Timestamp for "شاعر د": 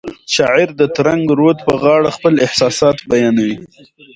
0.35-0.81